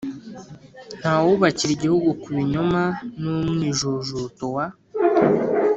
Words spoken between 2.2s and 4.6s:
ku binyoma n'umwijujuto